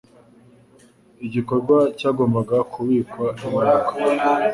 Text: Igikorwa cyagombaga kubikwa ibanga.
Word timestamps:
Igikorwa 1.25 1.77
cyagombaga 1.99 2.57
kubikwa 2.71 3.25
ibanga. 3.45 3.91